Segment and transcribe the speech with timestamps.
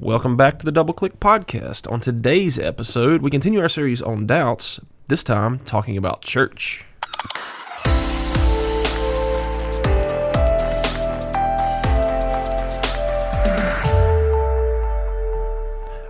[0.00, 1.90] Welcome back to the Double Click Podcast.
[1.90, 6.84] On today's episode, we continue our series on doubts, this time talking about church.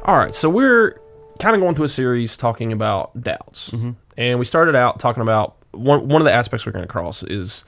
[0.06, 0.98] All right, so we're
[1.38, 3.68] kind of going through a series talking about doubts.
[3.68, 3.90] Mm-hmm.
[4.16, 7.22] And we started out talking about one, one of the aspects we're going to cross
[7.22, 7.64] is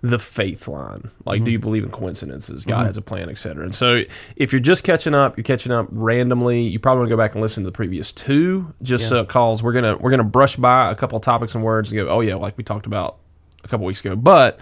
[0.00, 1.10] the faith line.
[1.24, 2.64] Like, do you believe in coincidences?
[2.64, 3.64] God has a plan, etc.
[3.64, 4.02] And so,
[4.36, 6.62] if you're just catching up, you're catching up randomly.
[6.62, 9.62] You probably want to go back and listen to the previous two, just so cause
[9.62, 12.20] we're gonna we're gonna brush by a couple of topics and words and go, oh
[12.20, 13.16] yeah, like we talked about
[13.64, 14.14] a couple weeks ago.
[14.14, 14.60] But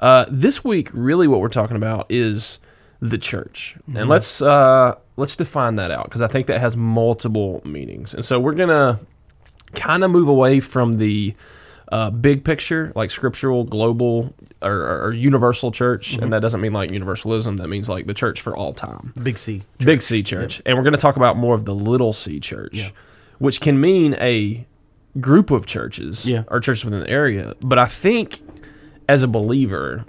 [0.00, 2.58] uh, this week, really, what we're talking about is
[3.00, 7.62] the church, and let's uh, let's define that out because I think that has multiple
[7.64, 8.12] meanings.
[8.14, 9.00] And so, we're gonna
[9.74, 11.34] kind of move away from the
[11.90, 16.30] uh, big picture, like scriptural, global, or, or, universal church, and mm-hmm.
[16.30, 17.58] that doesn't mean like universalism.
[17.58, 19.62] That means like the church for all time, Big C.
[19.78, 20.62] big C church.
[20.64, 22.92] And we're going to talk about more of the little C church,
[23.38, 24.66] which can mean a
[25.20, 26.44] group of churches Yeah.
[26.48, 27.54] or churches within the area.
[27.60, 28.40] But I think
[29.08, 30.04] as a believer,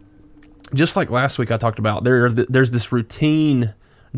[0.73, 3.73] just like last week I talked about, there are th- there's this routine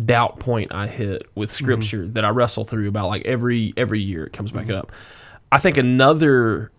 [0.06, 1.66] doubt point I hit with mm-hmm.
[1.66, 4.78] scripture that I wrestle through about like every every year it comes back mm-hmm.
[4.78, 4.92] up.
[5.52, 6.72] I think another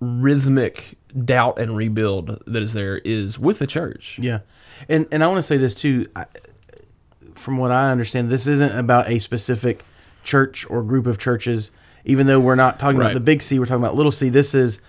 [0.00, 4.18] rhythmic doubt and rebuild that is there is with the church.
[4.20, 4.40] Yeah,
[4.88, 6.06] and and I want to say this too.
[6.16, 6.26] I,
[7.34, 9.84] from what I understand, this isn't about a specific
[10.24, 11.70] church or group of churches.
[12.04, 13.06] Even though we're not talking Right.
[13.06, 14.28] about the big C, we're talking about little C.
[14.30, 14.80] This is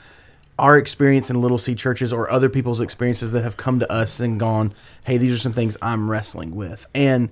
[0.57, 4.19] our experience in little C churches or other people's experiences that have come to us
[4.19, 4.73] and gone,
[5.05, 7.29] "Hey, these are some things I'm wrestling with." And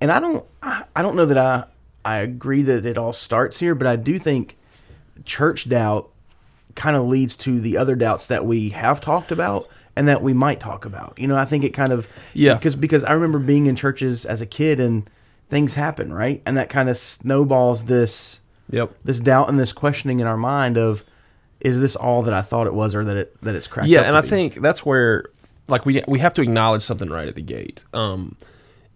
[0.00, 1.64] and I don't I I don't know that I
[2.04, 4.56] I agree that it all starts here, but I do think
[5.24, 6.08] church doubt
[6.74, 10.32] kind of leads to the other doubts that we have talked about and that we
[10.32, 11.14] might talk about.
[11.18, 12.54] You know, I think it kind of Yeah.
[12.54, 15.08] because because I remember being in churches as a kid and
[15.50, 16.40] things happen, right?
[16.46, 18.92] And that kind of snowballs this Yep.
[19.04, 21.04] this doubt and this questioning in our mind of
[21.60, 24.00] is this all that I thought it was or that it that it's cracked Yeah,
[24.02, 24.28] and I be?
[24.28, 25.26] think that's where
[25.68, 27.84] like we we have to acknowledge something right at the gate.
[27.92, 28.36] Um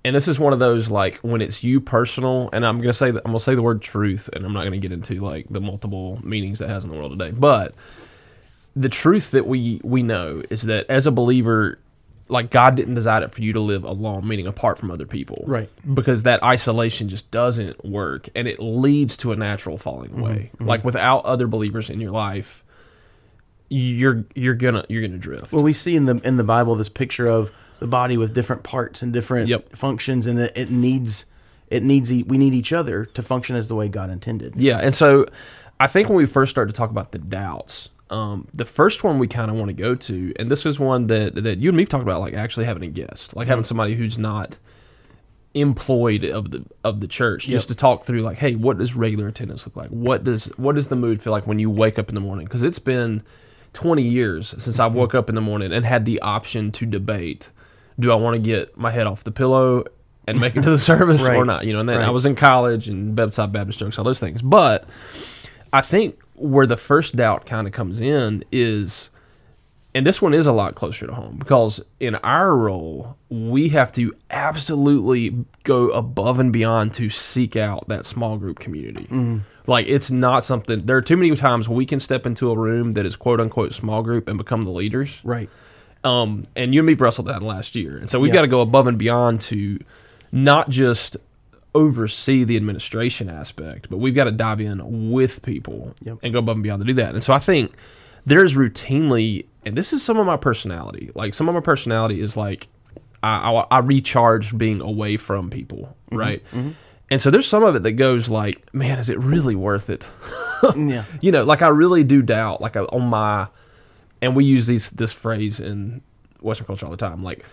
[0.07, 2.93] and this is one of those like when it's you personal and I'm going to
[2.93, 5.15] say that I'm to say the word truth and I'm not going to get into
[5.17, 7.33] like the multiple meanings that has in the world today.
[7.33, 7.75] But
[8.77, 11.81] the truth that we we know is that as a believer
[12.29, 15.45] like God didn't design it for you to live alone, meaning apart from other people.
[15.47, 15.69] Right.
[15.93, 20.21] Because that isolation just doesn't work and it leads to a natural falling mm-hmm.
[20.21, 20.51] away.
[20.55, 20.69] Mm-hmm.
[20.69, 22.63] Like without other believers in your life,
[23.69, 25.51] you're you're gonna you're gonna drift.
[25.51, 27.51] Well, we see in the in the Bible this picture of
[27.81, 29.77] the body with different parts and different Yep.
[29.77, 31.25] functions, and it, it needs
[31.69, 34.55] it needs e- we need each other to function as the way God intended.
[34.57, 35.27] Yeah, and so
[35.81, 39.19] I think when we first start to talk about the doubts, um, the first one
[39.19, 41.77] we kind of want to go to, and this is one that that you and
[41.77, 44.59] me talked about, like actually having a guest, like having somebody who's not
[45.55, 49.29] employed of the of the church, just to talk through, like, hey, what does regular
[49.29, 49.89] attendance look like?
[49.91, 52.45] What does what does the mood feel like when you wake up in the morning?
[52.45, 53.23] Because it's been
[53.73, 57.51] twenty years since I woke up in the morning and had the option to debate:
[57.99, 59.85] do I want to get my head off the pillow
[60.27, 61.67] and make it to the service or not?
[61.67, 64.43] You know, and then I was in college and bedside Baptist jokes, all those things.
[64.43, 64.89] But
[65.73, 69.11] I think where the first doubt kind of comes in is,
[69.95, 73.93] and this one is a lot closer to home because in our role, we have
[73.93, 79.07] to absolutely go above and beyond to seek out that small group community.
[79.11, 79.41] Mm.
[79.67, 82.93] Like, it's not something, there are too many times we can step into a room
[82.93, 85.21] that is quote unquote small group and become the leaders.
[85.25, 85.51] Right.
[86.07, 87.97] Um, and you and me wrestled that last year.
[87.97, 88.37] And so we've Yeah.
[88.37, 89.79] got to go above and beyond to
[90.33, 91.17] not just
[91.75, 96.19] oversee the administration aspect, but we've got to dive in with people Yep.
[96.23, 97.15] and go above and beyond to do that.
[97.15, 97.73] And so I think
[98.25, 101.11] there's routinely, and this is some of my personality.
[101.15, 102.69] Like some of my personality is like
[103.23, 106.17] I, I, I recharge being away from people, mm-hmm.
[106.17, 106.45] right?
[106.53, 106.71] Mm-hmm.
[107.11, 110.05] And so there's some of it that goes like, man, is it really worth it?
[110.75, 111.05] Yeah.
[111.21, 113.47] you know, like I really do doubt, like I, on my,
[114.27, 116.03] and we use these this phrase in
[116.41, 117.23] Western culture all the time.
[117.25, 117.45] Like,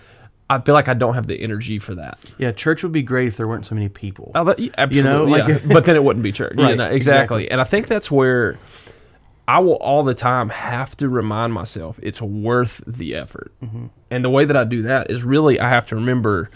[0.50, 2.20] I feel like I don't have the energy for that.
[2.38, 2.52] Yeah.
[2.52, 4.32] Church would be great if there weren't so many people.
[4.36, 5.60] Oh, that- yeah, absolutely, like yeah.
[5.74, 7.44] but then it wouldn't be church, You Right, know, exactly.
[7.46, 7.52] exactly.
[7.52, 8.58] And I think that's where
[9.48, 13.52] I will all the time have to remind myself it's worth the effort.
[13.64, 13.86] Mm-hmm.
[14.12, 16.50] And the way that I do that is really I have to remember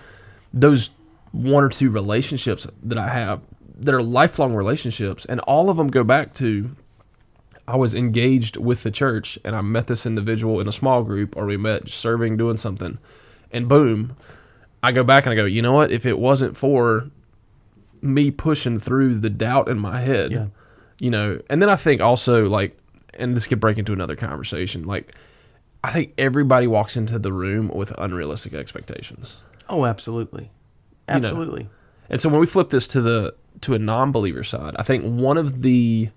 [0.53, 0.89] those
[1.31, 3.41] one or two relationships that I have
[3.79, 6.75] that are lifelong relationships, and all of them go back to
[7.67, 11.35] I was engaged with the church, and I met this individual in a small group,
[11.35, 12.97] or we met serving, doing something,
[13.51, 14.15] and boom,
[14.81, 15.91] I go back and I go, you know what?
[15.91, 17.09] If it wasn't for
[18.01, 20.45] me pushing through the doubt in my head, Yeah.
[20.99, 22.77] you know, and then I think also like,
[23.15, 24.85] and this could break into another conversation.
[24.85, 25.13] Like,
[25.83, 29.37] I think everybody walks into the room with unrealistic expectations.
[29.67, 30.51] Oh, absolutely.
[31.07, 31.15] know.
[31.15, 31.69] Absolutely.
[32.09, 35.37] And so when we flip this to the to a non-believer side, I think one
[35.37, 36.09] of the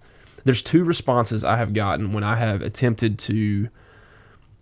[0.45, 3.69] there's two responses I have gotten when I have attempted to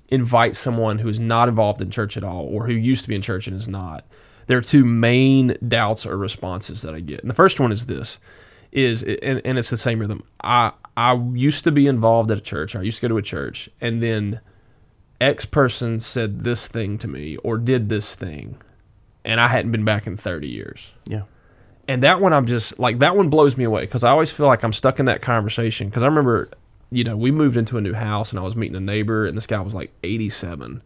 [0.08, 3.14] invite someone who is not involved in church at all or who used to be
[3.14, 4.06] in church and is not.
[4.46, 7.20] There are two main doubts or responses that I get.
[7.20, 8.18] And the first one is this
[8.72, 10.24] is and, and it's the same rhythm.
[10.42, 12.74] I I used to be involved at a church.
[12.74, 14.40] I used to go to a church and then
[15.20, 18.56] X person said this thing to me or did this thing
[19.24, 20.92] and I hadn't been back in 30 years.
[21.06, 21.22] Yeah.
[21.88, 24.46] And that one, I'm just like, that one blows me away because I always feel
[24.46, 25.88] like I'm stuck in that conversation.
[25.88, 26.50] Because I remember,
[26.90, 29.36] you know, we moved into a new house and I was meeting a neighbor and
[29.36, 30.82] this guy was like 87.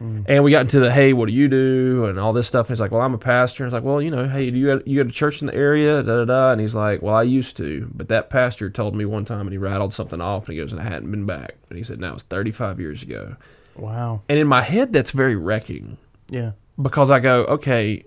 [0.00, 0.24] Mm.
[0.28, 2.04] And we got into the, hey, what do you do?
[2.06, 2.66] And all this stuff.
[2.68, 3.64] And he's like, well, I'm a pastor.
[3.64, 5.48] And it's like, well, you know, hey, do you got, you got a church in
[5.48, 6.02] the area?
[6.02, 6.52] Da, da, da.
[6.52, 7.90] And he's like, well, I used to.
[7.92, 10.72] But that pastor told me one time and he rattled something off and he goes,
[10.72, 11.56] and I hadn't been back.
[11.70, 13.36] And he said, now it's 35 years ago.
[13.76, 14.22] Wow.
[14.28, 15.96] And in my head, that's very wrecking
[16.30, 16.52] Yeah.
[16.80, 18.04] because I go, okay,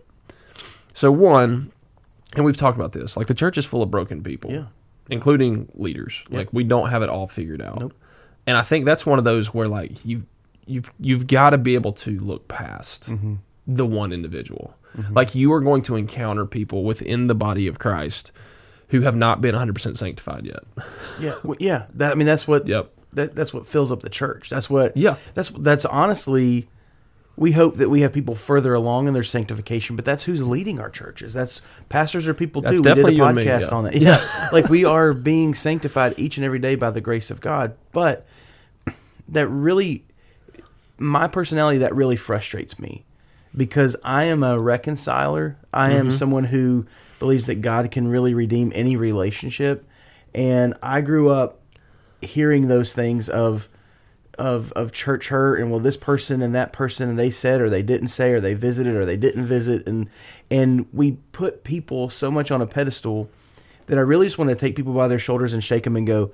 [0.93, 1.71] so one,
[2.35, 4.65] and we've talked about this, like the church is full of broken people, Yeah.
[5.09, 6.21] including leaders.
[6.29, 7.79] Like we don't have it all figured out.
[7.79, 7.93] Nope.
[8.45, 10.23] And I think that's one of those where like you
[10.65, 13.35] you've you've got to be able to look past Mm-hmm.
[13.67, 14.73] the one individual.
[15.11, 18.31] Like you are going to encounter people within the body of Christ
[18.87, 20.63] who have not been 100% sanctified yet.
[21.19, 21.35] Yeah.
[21.43, 21.85] Well, yeah.
[21.93, 22.67] That I mean, that's what.
[22.67, 22.91] Yep.
[23.13, 24.49] That, that's what fills up the church.
[24.49, 24.95] That's what.
[24.97, 25.17] Yeah.
[25.35, 26.67] That's that's honestly.
[27.37, 30.79] We hope that we have people further along in their sanctification, but that's who's leading
[30.79, 31.33] our churches.
[31.33, 32.89] That's pastors are people That's too.
[32.89, 33.67] we did a and me, podcast yeah.
[33.67, 33.95] on it.
[34.01, 37.75] Yeah, like we are being sanctified each and every day by the grace of God.
[37.91, 38.25] But
[39.29, 40.03] that really,
[40.97, 43.05] my personality, that really frustrates me
[43.55, 45.57] because I am a reconciler.
[45.71, 46.17] I am Mm-hmm.
[46.17, 46.87] someone who
[47.19, 49.87] believes that God can really redeem any relationship,
[50.33, 51.59] and I grew up
[52.21, 53.67] hearing those things of
[54.37, 57.69] of of church hurt and well this person and that person and they said or
[57.69, 59.87] they didn't say or they visited or they didn't visit.
[59.87, 60.09] And
[60.51, 63.29] and we put people so much on a pedestal
[63.87, 66.05] that I really just want to take people by their shoulders and shake them and
[66.05, 66.31] go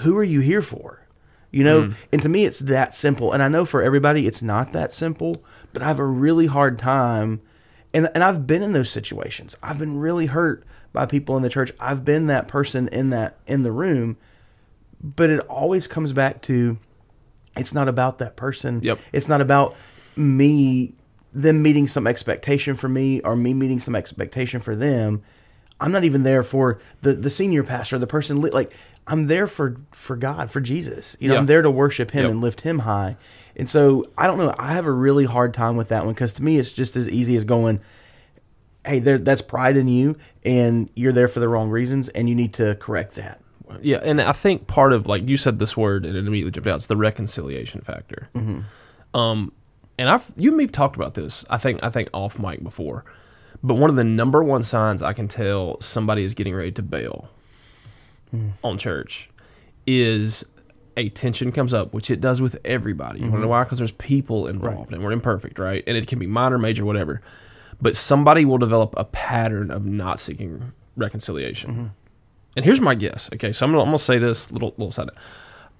[0.00, 1.00] who are you here for?
[1.52, 1.82] You know?
[1.82, 1.94] Mm.
[2.12, 3.32] And to me it's that simple.
[3.32, 6.78] And I know for everybody it's not that simple but I have a really hard
[6.78, 7.40] time.
[7.92, 9.56] And and I've been in those situations.
[9.62, 11.72] I've been really hurt by people in the church.
[11.78, 14.16] I've been that person in that in the room.
[15.02, 16.78] But it always comes back to
[17.56, 18.80] it's not about that person.
[18.82, 18.98] Yep.
[19.12, 19.76] It's not about
[20.16, 20.94] me
[21.32, 25.22] them meeting some expectation for me or me meeting some expectation for them.
[25.80, 28.72] I'm not even there for the the senior pastor, the person li- like
[29.06, 31.16] I'm there for for God, for Jesus.
[31.20, 31.40] You know, Yeah.
[31.40, 32.30] I'm there to worship him Yep.
[32.30, 33.16] and lift him high.
[33.56, 36.32] And so, I don't know, I have a really hard time with that one cuz
[36.34, 37.80] to me it's just as easy as going
[38.86, 40.14] hey, there that's pride in you
[40.44, 43.40] and you're there for the wrong reasons and you need to correct that.
[43.80, 46.68] Yeah, and I think part of like you said this word and it immediately jumped
[46.68, 46.76] out.
[46.76, 48.28] It's the reconciliation factor.
[48.34, 49.18] Mm-hmm.
[49.18, 49.52] Um,
[49.98, 51.44] and I've you and me've talked about this.
[51.48, 53.04] I think I think off mic before,
[53.62, 56.82] but one of the number one signs I can tell somebody is getting ready to
[56.82, 57.28] bail
[58.30, 58.50] hmm.
[58.62, 59.30] on church
[59.86, 60.44] is
[60.96, 63.20] a tension comes up, which it does with everybody.
[63.20, 63.42] You want to mm-hmm.
[63.42, 63.64] know why?
[63.64, 65.82] Because there's people involved, and we're imperfect, right?
[65.86, 67.20] And it can be minor, major, whatever.
[67.80, 71.70] But somebody will develop a pattern of not seeking reconciliation.
[71.70, 71.86] Mm-hmm.
[72.56, 73.28] And here's my guess.
[73.34, 75.06] Okay, so I'm gonna, I'm gonna say this little little side.
[75.06, 75.16] note.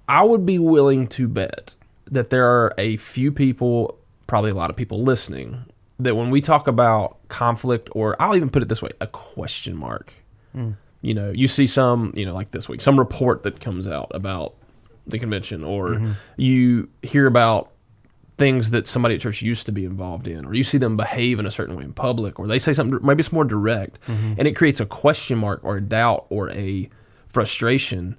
[0.08, 1.74] I would be willing to bet
[2.10, 5.64] that there are a few people, probably a lot of people listening,
[5.98, 9.76] that when we talk about conflict, or I'll even put it this way, a question
[9.76, 10.12] mark.
[10.52, 10.72] Hmm.
[11.00, 14.10] You know, you see some, you know, like this week, some report that comes out
[14.14, 14.54] about
[15.06, 16.12] the convention, or mm-hmm.
[16.36, 17.70] you hear about
[18.36, 21.38] things that somebody at church used to be involved in, or you see them behave
[21.38, 24.34] in a certain way in public, or they say something, maybe it's more direct, mm-hmm.
[24.38, 26.88] and it creates a question mark or a doubt or a
[27.28, 28.16] frustration,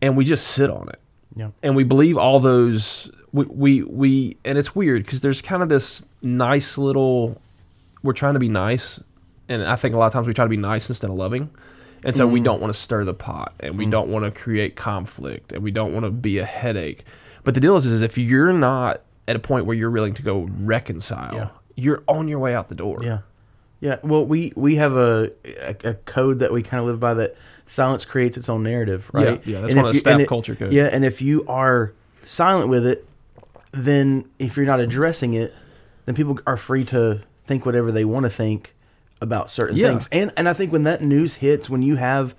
[0.00, 1.00] and we just sit on it.
[1.36, 1.50] Yeah.
[1.62, 5.68] And we believe all those, we, we, we and it's weird because there's kind of
[5.68, 7.40] this nice little,
[8.02, 8.98] we're trying to be nice,
[9.48, 11.50] and I think a lot of times we try to be nice instead of loving.
[12.04, 12.44] And so we mm.
[12.44, 13.90] don't want to stir the pot and we mm.
[13.90, 17.04] don't want to create conflict and we don't want to be a headache.
[17.44, 20.22] But the deal is, is if you're not at a point where you're willing to
[20.22, 21.48] go reconcile, Yeah.
[21.76, 22.98] you're on your way out the door.
[23.02, 23.18] Yeah,
[23.80, 23.96] yeah.
[24.02, 27.36] Well, we we have a a, a code that we kind of live by that
[27.66, 29.40] silence creates its own narrative, right?
[29.46, 30.74] yeah, that's And one of the you- staff it- culture codes.
[30.74, 31.92] Yeah, and if you are
[32.24, 33.06] silent with it,
[33.72, 35.54] then if you're not addressing it,
[36.06, 38.74] then people are free to think whatever they want to think
[39.20, 39.88] about certain Yeah.
[39.88, 40.08] things.
[40.12, 42.34] And and I think when that news hits, when you have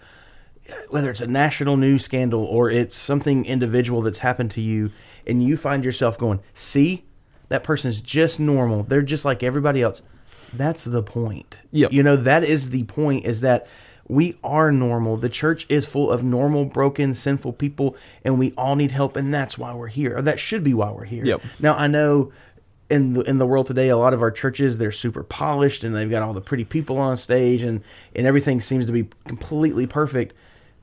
[0.89, 4.89] whether it's a national news scandal or it's something individual that's happened to you
[5.27, 7.05] and you find yourself going, "See,
[7.49, 8.83] that person's just normal.
[8.83, 10.01] They're just like everybody else."
[10.53, 11.57] That's the point.
[11.71, 11.91] Yep.
[11.91, 13.67] You know, that is the point is that
[14.07, 15.17] we are normal.
[15.17, 19.33] The church is full of normal, broken, sinful people and we all need help and
[19.33, 20.17] that's why we're here.
[20.17, 21.25] Or that should be why we're here.
[21.25, 21.41] Yep.
[21.59, 22.31] Now, I know
[22.89, 25.95] in the in the world today, a lot of our churches they're super polished and
[25.95, 27.81] they've got all the pretty people on stage and
[28.15, 30.35] and everything seems to be completely perfect.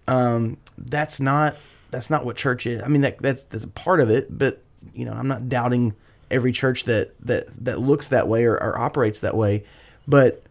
[0.09, 1.57] Um, that's not
[1.93, 2.83] that's not what church is.
[2.83, 4.61] I mean that that's that's a part of it, but
[4.93, 5.95] you know I'm not doubting
[6.31, 9.65] every church that that that looks that way or, or operates that way,
[10.09, 10.43] but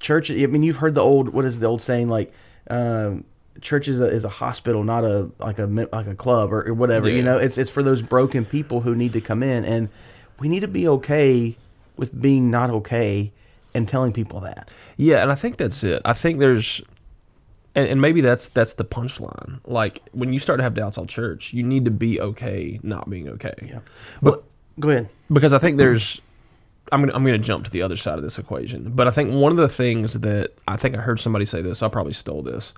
[0.00, 0.30] church.
[0.30, 2.32] I mean you've heard the old what is the old saying like.
[2.68, 3.24] Um,
[3.60, 6.74] church is a, is a hospital, not a like a like a club or, or
[6.74, 7.08] whatever.
[7.08, 7.16] Yeah.
[7.16, 9.88] You know, it's it's for those broken people who need to come in, and
[10.38, 11.56] we need to be okay
[11.96, 13.32] with being not okay
[13.74, 14.70] and telling people that.
[14.96, 16.02] Yeah, and I think that's it.
[16.04, 16.82] I think there's,
[17.74, 19.60] and, and maybe that's that's the punchline.
[19.64, 23.08] Like when you start to have doubts on church, you need to be okay not
[23.08, 23.54] being okay.
[23.62, 23.80] Yeah.
[24.22, 24.44] But
[24.78, 25.08] go ahead.
[25.32, 26.20] because I think there's
[26.92, 28.92] I'm gonna I'm gonna jump to the other side of this equation.
[28.94, 31.82] But I think one of the things that I think I heard somebody say this,
[31.82, 32.72] I probably stole this,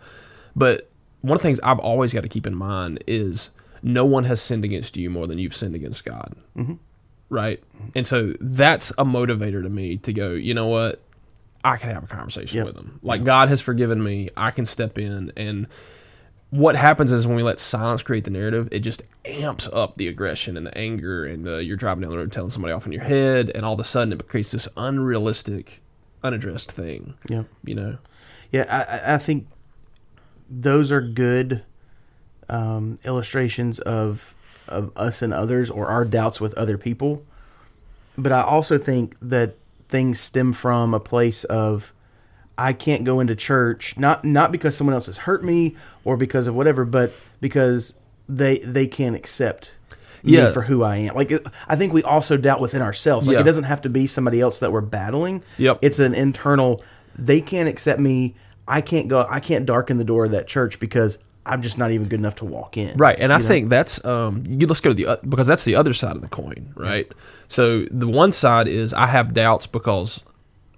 [0.54, 0.90] but
[1.22, 3.50] one of the things I've always got to keep in mind is
[3.82, 6.34] no one has sinned against you more than you've sinned against God.
[6.56, 6.74] Mm-hmm.
[7.30, 7.62] Right,
[7.94, 10.32] and so that's a motivator to me to go.
[10.32, 11.00] You know what?
[11.64, 12.66] I can have a conversation Yep.
[12.66, 12.98] with them.
[13.02, 14.28] Like God has forgiven me.
[14.36, 15.66] I can step in and
[16.50, 20.06] what happens is when we let silence create the narrative, it just amps up the
[20.06, 22.92] aggression and the anger, and uh, you're driving down the road telling somebody off in
[22.92, 25.80] your head, and all of a sudden it creates this unrealistic,
[26.22, 27.14] unaddressed thing.
[27.26, 27.44] Yeah.
[27.64, 27.98] You know,
[28.50, 29.46] Yeah, I- I, I think
[30.50, 31.62] those are good
[32.50, 34.34] um, illustrations of
[34.68, 37.24] of us and others or our doubts with other people.
[38.18, 39.56] But I also think that
[39.92, 41.92] things stem from a place of
[42.58, 46.48] I can't go into church not not because someone else has hurt me or because
[46.48, 47.94] of whatever, but because
[48.28, 49.72] they they can't accept
[50.24, 50.46] Yeah.
[50.46, 51.14] me for who I am.
[51.14, 51.32] Like
[51.68, 53.26] I think we also doubt within ourselves.
[53.28, 53.40] Like Yeah.
[53.42, 55.42] it doesn't have to be somebody else that we're battling.
[55.58, 55.78] Yep.
[55.82, 56.82] It's an internal.
[57.16, 58.34] They can't accept me.
[58.66, 59.26] I can't go.
[59.28, 62.36] I can't darken the door of that church because I'm just not even good enough
[62.36, 62.96] to walk in.
[62.96, 63.18] right?
[63.18, 65.92] And I think that's um, you let's go to the o- because that's the other
[65.94, 67.10] side of the coin, right?
[67.48, 70.22] So the one side is I have doubts because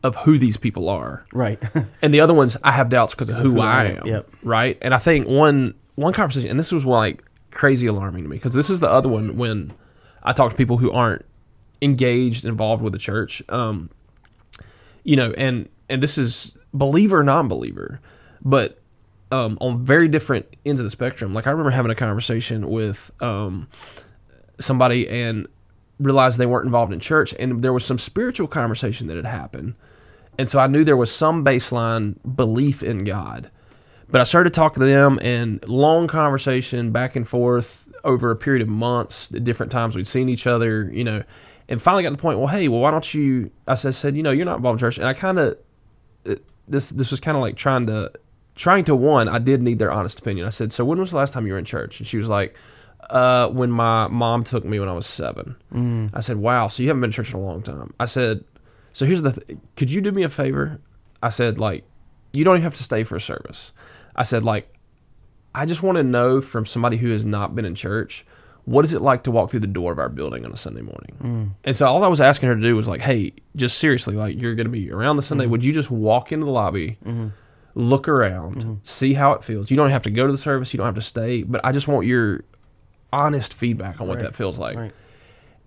[0.02, 1.62] of who these people are, Right.
[2.02, 3.96] and the other one's I have doubts because of who, who I I am.
[3.98, 4.30] am, yep.
[4.42, 4.78] Right.
[4.82, 8.52] And I think one one conversation, and this was like crazy alarming to me because
[8.52, 9.72] this is the other one when
[10.22, 11.24] I talk to people who aren't
[11.82, 13.42] engaged, involved with the church.
[13.48, 13.90] Um,
[15.04, 18.00] you know, and and this is believer, non-believer,
[18.42, 18.78] but
[19.34, 21.34] um, on very different ends of the spectrum.
[21.34, 23.68] Like I remember having a conversation with um,
[24.60, 25.48] somebody and
[25.98, 29.74] realized they weren't involved in church, and there was some spiritual conversation that had happened,
[30.38, 33.50] and so I knew there was some baseline belief in God.
[34.08, 38.62] But I started talking to them, and long conversation back and forth over a period
[38.62, 39.32] of months.
[39.34, 41.24] At different times we'd seen each other, you know,
[41.68, 42.38] and finally got to the point.
[42.38, 43.50] Well, hey, well, why don't you?
[43.66, 45.58] I said, said you know, you're not involved in church, and I kind of
[46.68, 48.12] this this was kind of like trying to
[48.54, 50.46] trying to one i did need their honest opinion.
[50.46, 51.98] I said so when was the last time you were in church?
[52.00, 52.54] And she was like
[53.10, 55.56] uh when my mom took me when i was seven.
[55.72, 56.10] Mm.
[56.14, 57.94] I said wow so you haven't been to church in a long time.
[57.98, 58.44] I said
[58.92, 60.80] so here's the th- could you do me a favor?
[61.22, 61.84] I said like
[62.32, 63.72] you don't even have to stay for a service.
[64.16, 64.70] I said like
[65.54, 68.26] i just want to know from somebody who has not been in church
[68.64, 70.80] what is it like to walk through the door of our building on a sunday
[70.80, 71.16] morning?
[71.22, 71.50] Mm.
[71.64, 74.40] And so all i was asking her to do was like hey just seriously like
[74.40, 75.52] you're going to be around the sunday mm-hmm.
[75.52, 77.28] would you just walk into the lobby mm-hmm.
[77.74, 78.74] Look around, mm-hmm.
[78.82, 79.70] see how it feels.
[79.70, 81.72] You don't have to go to the service, you don't have to stay, but I
[81.72, 82.44] just want your
[83.12, 84.76] honest feedback on what that feels like.
[84.76, 84.92] Right.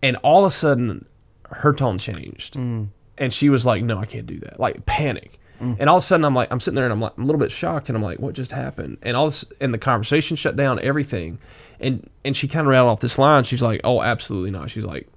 [0.01, 1.05] And all of a sudden,
[1.49, 2.87] her tone changed, mm.
[3.17, 5.39] and she was like, "No, I can't do that." Like panic.
[5.61, 5.77] Mm.
[5.79, 7.25] And all of a sudden, I'm like, I'm sitting there and I'm like, I'm a
[7.25, 8.97] little bit shocked, and I'm like, what just happened?
[9.01, 11.39] And all this, and the conversation shut down, everything,
[11.79, 13.43] and and she kind of rattled off this line.
[13.43, 15.07] She's like, "Oh, absolutely not." She's like,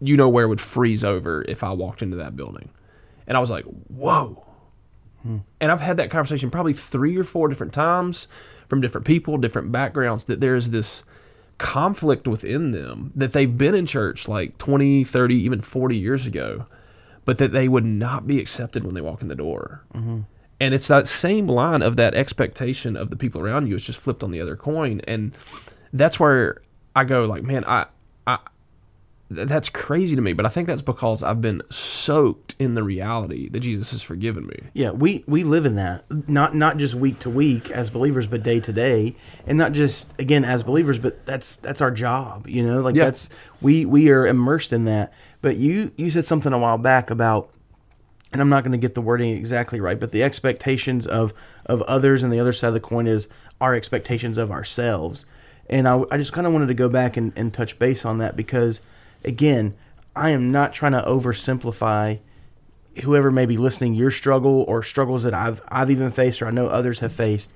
[0.00, 2.70] "You know where it would freeze over if I walked into that building,"
[3.26, 4.44] and I was like, "Whoa."
[5.60, 8.28] And I've had that conversation probably three or four different times
[8.68, 11.02] from different people, different backgrounds, that there's this
[11.58, 16.66] conflict within them that they've been in church like 20, 30, even 40 years ago,
[17.24, 19.84] but that they would not be accepted when they walk in the door.
[19.94, 20.20] Mm-hmm.
[20.58, 23.98] And it's that same line of that expectation of the people around you is just
[23.98, 25.00] flipped on the other coin.
[25.06, 25.32] And
[25.92, 26.60] that's where
[26.94, 27.86] I go like, man, I,
[28.26, 28.38] I,
[29.32, 33.48] that's crazy to me, but I think that's because I've been soaked in the reality
[33.50, 34.56] that Jesus has forgiven me.
[34.74, 38.42] Yeah, we we live in that not not just week to week as believers, but
[38.42, 39.14] day to day,
[39.46, 42.48] and not just again as believers, but that's that's our job.
[42.48, 43.04] You know, like Yeah.
[43.04, 43.28] that's
[43.60, 45.12] we we are immersed in that.
[45.42, 47.50] But you you said something a while back about,
[48.32, 51.32] and I'm not going to get the wording exactly right, but the expectations of
[51.66, 53.28] of others, and the other side of the coin is
[53.60, 55.24] our expectations of ourselves.
[55.68, 58.18] And I, I just kind of wanted to go back and, and touch base on
[58.18, 58.80] that because,
[59.24, 59.74] again,
[60.14, 62.20] I am not trying to oversimplify
[63.02, 66.50] whoever may be listening your struggle or struggles that I've I've even faced or I
[66.50, 67.52] know others have faced.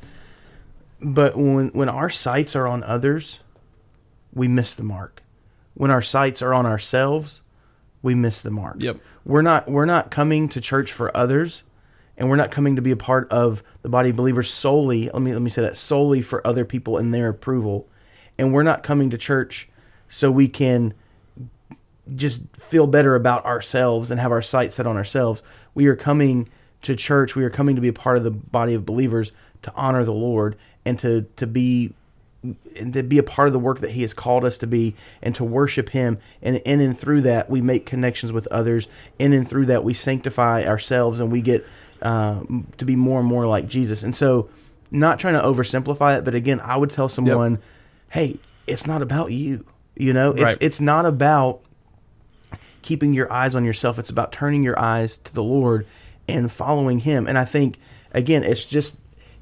[1.00, 3.40] But when when our sights are on others,
[4.32, 5.22] we miss the mark.
[5.74, 7.42] When our sights are on ourselves,
[8.02, 8.76] we miss the mark.
[8.78, 8.98] Yep.
[9.24, 11.64] We're not we're not coming to church for others
[12.16, 15.20] and we're not coming to be a part of the body of believers solely, let
[15.20, 17.88] me let me say that solely for other people and their approval.
[18.38, 19.68] And we're not coming to church
[20.08, 20.94] so we can
[22.14, 25.42] just feel better about ourselves and have our sights set on ourselves.
[25.74, 26.48] We are coming
[26.82, 29.32] to church, we are coming to be a part of the body of believers
[29.62, 31.94] to honor the Lord and to to be
[32.78, 34.94] and to be a part of the work that he has called us to be
[35.22, 38.86] and to worship him and in and through that we make connections with others
[39.18, 41.66] in and through that we sanctify ourselves and we get
[42.02, 42.40] uh,
[42.76, 44.48] to be more and more like jesus and so
[44.90, 47.62] not trying to oversimplify it but again i would tell someone yep.
[48.10, 49.64] hey it's not about you
[49.96, 50.58] you know it's right.
[50.60, 51.62] it's not about
[52.84, 55.86] keeping your eyes on yourself it's about turning your eyes to the lord
[56.28, 57.78] and following him and i think
[58.12, 58.96] again it's just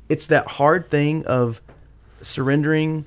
[0.08, 1.60] it's that hard thing of
[2.20, 3.04] surrendering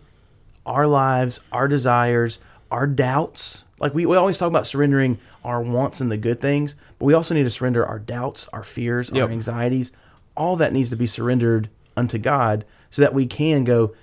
[0.65, 2.39] our lives, our desires,
[2.72, 3.63] our doubts.
[3.80, 7.13] Like we, we always talk about surrendering our wants and the good things, but we
[7.13, 9.24] also need to surrender our doubts, our fears, Yep.
[9.27, 9.92] our anxieties.
[10.36, 13.94] All that needs to be surrendered unto God so that we can go,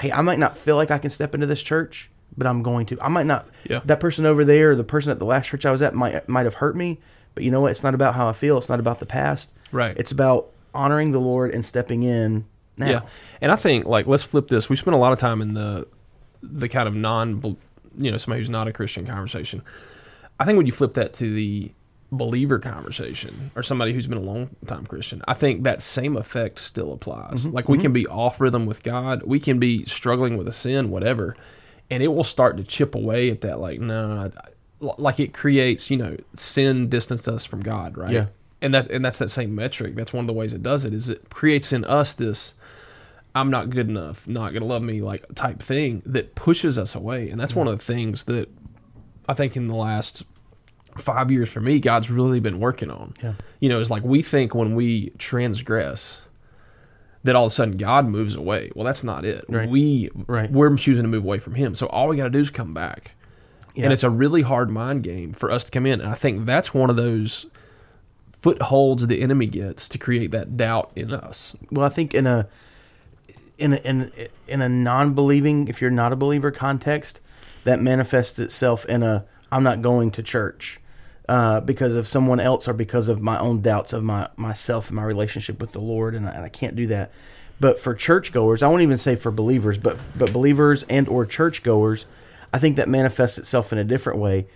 [0.00, 2.86] hey, I might not feel like I can step into this church, but I'm going
[2.86, 2.98] to.
[3.00, 3.48] I might not.
[3.68, 3.80] Yeah.
[3.84, 6.44] That person over there, the person at the last church I was at, might might
[6.44, 6.98] have hurt me,
[7.34, 7.70] but you know what?
[7.70, 8.58] It's not about how I feel.
[8.58, 9.50] It's not about the past.
[9.72, 9.96] Right.
[9.96, 12.44] It's about honoring the Lord and stepping in
[12.76, 12.88] now.
[12.88, 13.00] Yeah,
[13.40, 14.68] and I think like let's flip this.
[14.68, 15.86] We spent a lot of time in the
[16.42, 17.56] the kind of non,
[17.98, 19.62] you know, somebody who's not a Christian conversation.
[20.38, 21.72] I think when you flip that to the
[22.10, 26.60] believer conversation or somebody who's been a long time Christian, I think that same effect
[26.60, 27.40] still applies.
[27.40, 27.50] Mm-hmm.
[27.50, 27.92] Like we can mm-hmm.
[27.94, 31.36] be off rhythm with God, we can be struggling with a sin, whatever,
[31.90, 33.60] and it will start to chip away at that.
[33.60, 34.48] Like no, I,
[34.80, 38.12] like it creates, you know, sin distanced us from God, right?
[38.12, 38.26] Yeah.
[38.60, 39.94] And that and that's that same metric.
[39.94, 40.92] That's one of the ways it does it.
[40.92, 42.54] Is it creates in us this
[43.34, 47.30] I'm not good enough, not gonna love me, like type thing that pushes us away.
[47.30, 47.60] And that's mm-hmm.
[47.60, 48.48] one of the things that
[49.28, 50.24] I think in the last
[50.96, 53.14] five years for me, God's really been working on.
[53.22, 53.34] Yeah.
[53.60, 56.18] You know, it's like we think when we transgress
[57.24, 58.70] that all of a sudden God moves away.
[58.74, 59.44] Well, that's not it.
[59.48, 59.68] Right.
[59.68, 60.50] We Right.
[60.50, 61.74] we're choosing to move away from Him.
[61.74, 63.12] So all we got to do is come back.
[63.74, 63.84] Yeah.
[63.84, 66.00] And it's a really hard mind game for us to come in.
[66.00, 67.46] And I think that's one of those
[68.40, 71.54] footholds the enemy gets to create that doubt in us.
[71.70, 72.46] well, I think in a
[73.56, 74.12] in a, in
[74.46, 77.20] in a non-believing, if you're not a believer context,
[77.64, 80.80] that manifests itself in a I'm not going to church
[81.28, 84.96] uh, because of someone else or because of my own doubts of my myself and
[84.96, 87.12] my relationship with the Lord, and I, and I can't do that.
[87.60, 92.06] But for churchgoers, I won't even say for believers, but but believers and or churchgoers,
[92.52, 94.46] I think that manifests itself in a different way.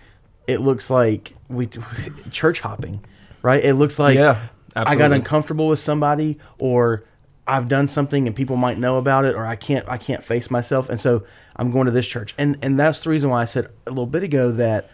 [0.47, 1.67] It looks like we
[2.31, 3.03] church hopping,
[3.41, 3.63] right?
[3.63, 4.39] It looks like Yeah,
[4.75, 7.03] I got uncomfortable with somebody or
[7.45, 10.49] I've done something and people might know about it or I can't I can't face
[10.49, 11.23] myself and so
[11.55, 12.33] I'm going to this church.
[12.37, 14.89] And and that's the reason why I said a little bit ago that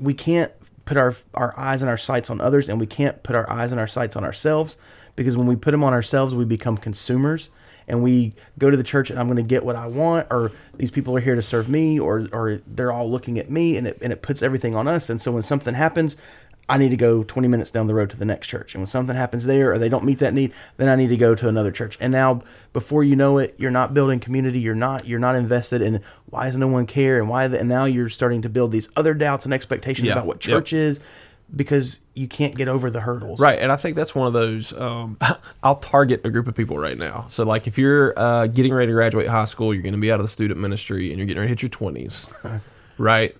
[0.00, 0.50] we can't
[0.84, 3.70] put our our eyes and our sights on others and we can't put our eyes
[3.70, 4.76] and our sights on ourselves
[5.16, 7.50] because when we put them on ourselves we become consumers
[7.86, 10.52] and we go to the church and I'm going to get what I want or
[10.76, 13.86] these people are here to serve me or or they're all looking at me and
[13.86, 15.10] it and it puts everything on us.
[15.10, 16.16] And so when something happens
[16.68, 18.74] I need to go 20 minutes down the road to the next church.
[18.74, 21.16] And when something happens there or they don't meet that need, then I need to
[21.16, 21.98] go to another church.
[22.00, 25.82] And now before you know it, you're not building community, you're not you're not invested
[25.82, 28.72] in why does no one care and why the, and now you're starting to build
[28.72, 30.14] these other doubts and expectations Yeah.
[30.14, 31.00] about what church is
[31.54, 33.38] because you can't get over the hurdles.
[33.38, 34.72] Right, and I think that's one of those.
[34.72, 35.18] Um,
[35.62, 37.26] I'll target a group of people right now.
[37.28, 40.10] So, like, if you're uh, getting ready to graduate high school, you're going to be
[40.10, 42.26] out of the student ministry, and you're getting ready to hit your twenties,
[42.98, 43.36] right?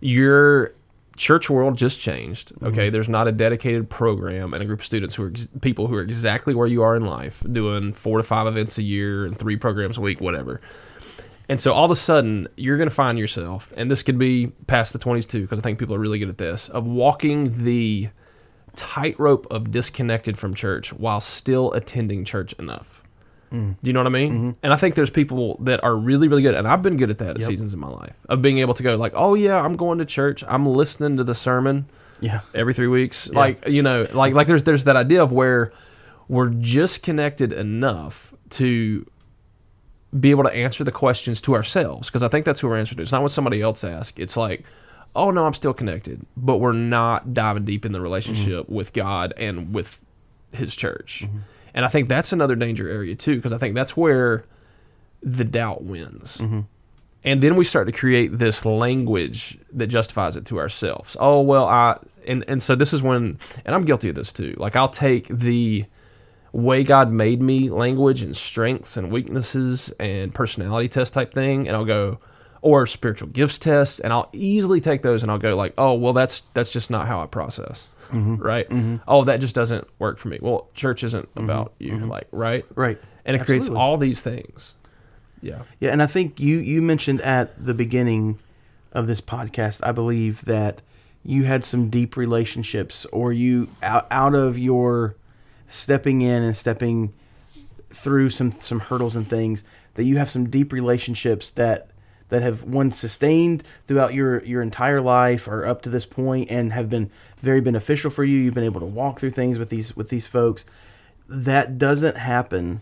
[0.00, 0.74] Your
[1.16, 2.54] church world just changed.
[2.54, 2.66] Mm-hmm.
[2.66, 5.86] Okay, there's not a dedicated program and a group of students who are ex- people
[5.86, 9.24] who are exactly where you are in life, doing four to five events a year
[9.24, 10.60] and three programs a week, whatever.
[11.48, 14.48] And so all of a sudden, you're going to find yourself, and this could be
[14.66, 17.64] past the 20s too, because I think people are really good at this, of walking
[17.64, 18.08] the
[18.76, 23.03] tightrope of disconnected from church while still attending church enough.
[23.50, 24.32] Do you know what I mean?
[24.32, 24.50] Mm-hmm.
[24.62, 27.18] And I think there's people that are really, really good, and I've been good at
[27.18, 27.48] that at Yep.
[27.48, 30.04] seasons in my life of being able to go like, oh yeah, I'm going to
[30.04, 31.86] church, I'm listening to the sermon
[32.20, 32.40] Yeah.
[32.54, 33.28] every three weeks.
[33.28, 35.72] Like you know, like like there's there's that idea of where
[36.28, 39.06] we're just connected enough to
[40.18, 42.98] be able to answer the questions to ourselves because I think that's who we're answering
[42.98, 43.02] to.
[43.02, 44.18] It's not what somebody else asks.
[44.18, 44.64] It's like,
[45.16, 48.74] oh no, I'm still connected, but we're not diving deep in the relationship mm-hmm.
[48.74, 50.00] with God and with
[50.52, 51.22] His church.
[51.24, 51.38] Mm-hmm.
[51.74, 54.44] And I think that's another danger area too because I think that's where
[55.22, 56.38] the doubt wins.
[56.38, 56.60] Mm-hmm.
[57.24, 61.16] And then we start to create this language that justifies it to ourselves.
[61.18, 64.54] Oh well, I and and so this is when, and I'm guilty of this too.
[64.58, 65.86] Like I'll take the
[66.52, 71.76] way God made me language and strengths and weaknesses and personality test type thing, and
[71.76, 72.20] I'll go,
[72.62, 76.12] or spiritual gifts test, and I'll easily take those and I'll go like, oh, well,
[76.12, 78.36] that's that's just not how I process, Mm-hmm.
[78.36, 78.66] right?
[79.08, 80.38] Oh, that just doesn't work for me.
[80.40, 82.64] Well, church isn't about you, like, right?
[82.74, 83.00] Right.
[83.24, 83.76] And it creates Mm-hmm.
[83.76, 84.74] All these things.
[85.40, 85.62] Yeah.
[85.80, 88.38] Yeah, and I think you you mentioned at the beginning
[88.92, 90.80] of this podcast, I believe that
[91.22, 95.16] you had some deep relationships, or you out out of your
[95.68, 97.12] stepping in and stepping
[97.90, 99.64] through some some hurdles and things
[99.94, 101.88] that you have some deep relationships that
[102.28, 106.72] that have one sustained throughout your your entire life or up to this point and
[106.72, 109.94] have been very beneficial for you you've been able to walk through things with these
[109.96, 110.64] with these folks
[111.28, 112.80] that doesn't happen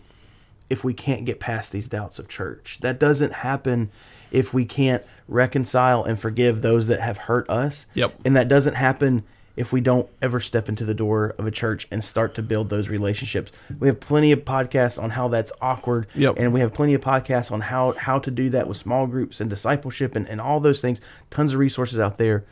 [0.69, 2.79] if we can't get past these doubts of church.
[2.81, 3.91] That doesn't happen
[4.31, 7.85] if we can't reconcile and forgive those that have hurt us.
[7.93, 8.15] Yep.
[8.25, 9.23] And that doesn't happen
[9.55, 12.69] if we don't ever step into the door of a church and start to build
[12.69, 13.51] those relationships.
[13.79, 16.07] We have plenty of podcasts on how that's awkward.
[16.15, 16.35] Yep.
[16.37, 19.39] And we have plenty of podcasts on how, how to do that with small groups
[19.39, 21.01] and discipleship and, and all those things.
[21.29, 22.45] Tons of resources out there.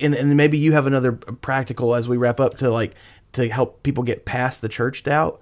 [0.00, 2.94] And, and maybe you have another practical as we wrap up to like
[3.32, 5.40] to help people get past the church doubt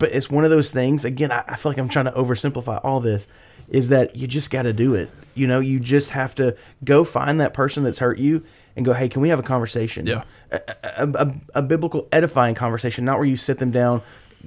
[0.00, 2.80] but it's one of those things again I, I feel like i'm trying to oversimplify
[2.84, 3.28] all this
[3.68, 7.04] is that you just got to do it you know you just have to go
[7.04, 8.44] find that person that's hurt you
[8.76, 10.24] and go hey can we have a conversation Yeah.
[10.50, 10.60] a,
[10.96, 14.02] a, a, a biblical edifying conversation not where you sit them down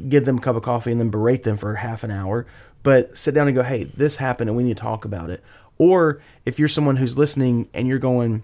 [0.09, 2.45] give them a cup of coffee and then berate them for half an hour
[2.81, 5.43] but sit down and go hey this happened and we need to talk about it
[5.77, 8.43] or if you're someone who's listening and you're going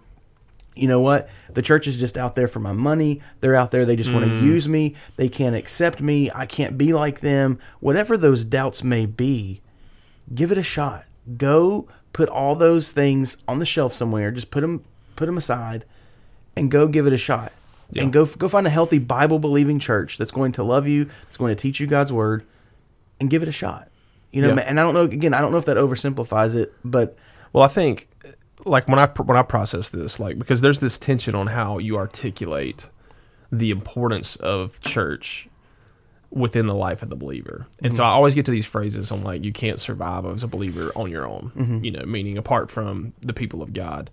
[0.79, 1.29] you know what?
[1.53, 3.21] The church is just out there for my money.
[3.41, 3.85] They're out there.
[3.85, 4.43] They just want to mm.
[4.43, 4.95] use me.
[5.17, 6.31] They can't accept me.
[6.33, 7.59] I can't be like them.
[7.81, 9.61] Whatever those doubts may be,
[10.33, 11.05] give it a shot.
[11.37, 14.31] Go put all those things on the shelf somewhere.
[14.31, 14.85] Just put them,
[15.19, 15.86] put them aside,
[16.55, 17.51] and go give it a shot.
[17.91, 18.03] Yeah.
[18.03, 21.38] And go go find a healthy Bible believing church that's going to love you, that's
[21.38, 22.45] going to teach you God's word,
[23.19, 23.89] and give it a shot.
[24.32, 24.62] You know, Yeah.
[24.62, 25.01] and I don't know.
[25.01, 27.17] Again, I don't know if that oversimplifies it, but
[27.51, 28.08] Well, I think
[28.65, 31.97] like when I when I process this, like because there's this tension on how you
[31.97, 32.88] articulate
[33.51, 35.49] the importance of church
[36.29, 37.65] within the life of the believer.
[37.82, 38.12] And so mm-hmm.
[38.12, 41.10] I always get to these phrases on like you can't survive as a believer on
[41.10, 41.84] your own, mm-hmm.
[41.84, 44.12] you know, meaning apart from the people of God.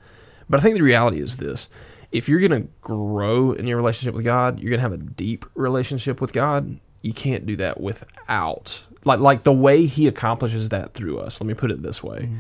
[0.49, 1.69] But I think the reality is this.
[2.13, 4.97] If you're going to grow in your relationship with God, you're going to have a
[4.97, 6.79] deep relationship with God.
[7.03, 11.41] You can't do that without like like the way he accomplishes that through us.
[11.41, 12.39] Let me put it this way mm-hmm.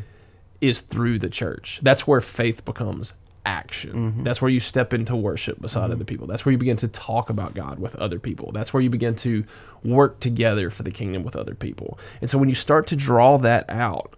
[0.60, 1.80] is through the church.
[1.82, 3.12] That's where faith becomes
[3.46, 3.92] action.
[3.92, 4.22] Mm-hmm.
[4.24, 6.04] That's where you step into worship beside other mm-hmm.
[6.04, 6.26] people.
[6.26, 8.50] That's where you begin to talk about God with other people.
[8.52, 9.44] That's where you begin to
[9.84, 11.98] work together for the kingdom with other people.
[12.20, 14.14] And so when you start to draw that out,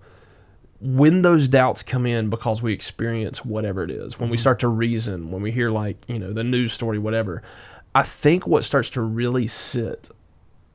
[0.81, 4.43] when those doubts come in because we experience whatever it is, when we mm-hmm.
[4.43, 7.43] start to reason, when we hear like, you know, the news story, whatever,
[7.95, 10.11] I think what starts to really sit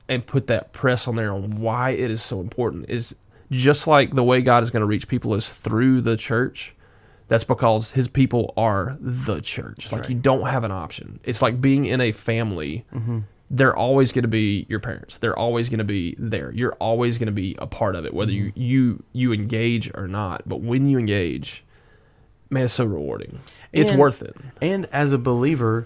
[0.10, 3.16] and put that press on there on why it is so important is
[3.52, 6.76] just like the way God is going to reach people is through the church.
[7.30, 9.92] That's because his people are the church.
[9.92, 11.20] like you don't have an option.
[11.24, 12.86] It's like being in a family.
[12.94, 13.20] Mm-hmm.
[13.56, 15.20] They're always going to be your parents.
[15.20, 16.52] They're always going to be there.
[16.52, 18.62] You're always going to be a part of it, whether you mm-hmm.
[18.62, 20.42] you you engage or not.
[20.50, 21.64] But when you engage,
[22.50, 23.40] man, it's so rewarding.
[23.72, 24.36] It's And- worth it.
[24.60, 25.86] And as a believer,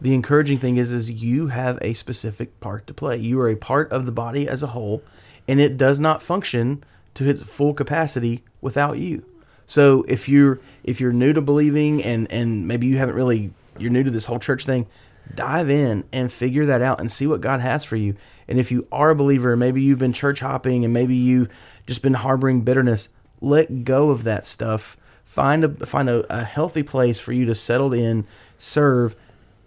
[0.00, 3.16] the encouraging thing is is you have a specific part to play.
[3.16, 5.02] You are a part of the body as a whole,
[5.48, 6.84] and it does not function
[7.14, 9.24] to its full capacity without you.
[9.66, 13.90] So if you're if you're new to believing and and maybe you haven't really you're
[13.90, 14.86] new to this whole church thing,
[15.34, 18.16] dive in and figure that out and see what God has for you.
[18.48, 21.48] And if you are a believer, maybe you've been church hopping and maybe you've
[21.86, 23.08] just been harboring bitterness,
[23.40, 24.96] let go of that stuff.
[25.24, 28.26] Find a find a, a healthy place for you to settle in,
[28.58, 29.16] serve,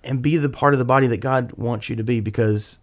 [0.03, 2.77] and be the part of the body that God wants you to be because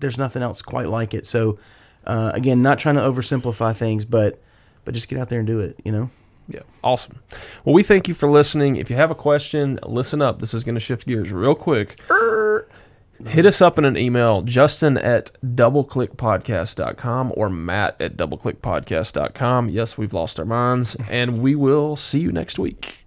[0.00, 1.26] there's nothing else quite like it.
[1.26, 1.58] So
[2.06, 4.40] uh, again, not trying to oversimplify things, but
[4.84, 6.10] but just get out there and do it, you know?
[6.48, 7.18] Yeah, awesome.
[7.64, 8.76] Well, we thank you for listening.
[8.76, 10.40] If you have a question, listen up.
[10.40, 12.00] This is going to shift gears real quick.
[13.26, 19.68] Hit us up in an email, Justin at doubleclickpodcast.com or Matt at doubleclickpodcast.com.
[19.70, 22.98] Yes, we've lost our minds, and we will see you next week.